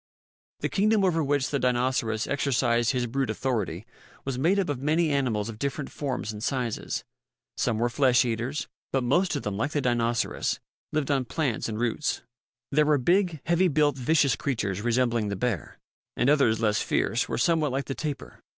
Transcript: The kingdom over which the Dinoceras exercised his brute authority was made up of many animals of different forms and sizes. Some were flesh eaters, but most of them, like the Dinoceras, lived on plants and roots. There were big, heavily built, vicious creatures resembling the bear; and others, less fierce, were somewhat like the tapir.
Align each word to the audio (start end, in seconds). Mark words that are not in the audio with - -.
The 0.61 0.69
kingdom 0.69 1.03
over 1.05 1.23
which 1.23 1.51
the 1.51 1.59
Dinoceras 1.59 2.25
exercised 2.25 2.89
his 2.89 3.05
brute 3.05 3.29
authority 3.29 3.85
was 4.25 4.35
made 4.39 4.57
up 4.57 4.67
of 4.69 4.81
many 4.81 5.11
animals 5.11 5.47
of 5.47 5.59
different 5.59 5.91
forms 5.91 6.33
and 6.33 6.43
sizes. 6.43 7.03
Some 7.55 7.77
were 7.77 7.87
flesh 7.87 8.25
eaters, 8.25 8.67
but 8.91 9.03
most 9.03 9.35
of 9.35 9.43
them, 9.43 9.57
like 9.57 9.73
the 9.73 9.81
Dinoceras, 9.81 10.59
lived 10.91 11.11
on 11.11 11.25
plants 11.25 11.69
and 11.69 11.79
roots. 11.79 12.23
There 12.71 12.87
were 12.87 12.97
big, 12.97 13.41
heavily 13.43 13.67
built, 13.67 13.95
vicious 13.95 14.35
creatures 14.35 14.81
resembling 14.81 15.27
the 15.29 15.35
bear; 15.35 15.77
and 16.17 16.31
others, 16.31 16.59
less 16.59 16.81
fierce, 16.81 17.29
were 17.29 17.37
somewhat 17.37 17.71
like 17.71 17.85
the 17.85 17.93
tapir. 17.93 18.39